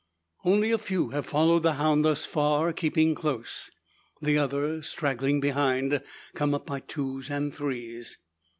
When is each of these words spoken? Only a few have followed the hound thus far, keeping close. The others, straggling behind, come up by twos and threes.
Only 0.43 0.71
a 0.71 0.79
few 0.79 1.09
have 1.09 1.27
followed 1.27 1.61
the 1.61 1.73
hound 1.73 2.03
thus 2.03 2.25
far, 2.25 2.73
keeping 2.73 3.13
close. 3.13 3.69
The 4.19 4.35
others, 4.35 4.89
straggling 4.89 5.39
behind, 5.39 6.01
come 6.33 6.55
up 6.55 6.65
by 6.65 6.79
twos 6.79 7.29
and 7.29 7.53
threes. 7.53 8.17